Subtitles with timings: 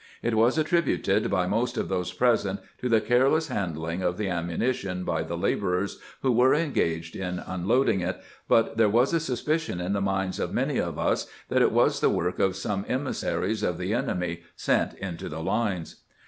[0.23, 5.03] It was attributed by most of those present to the careless handling of the ammunition
[5.03, 9.93] by the laborers who were engaged in unloading it; but there was a suspicion in
[9.93, 13.77] the minds of many of us that it was the work of some emissaries of
[13.77, 15.97] the enemy sent into the lines.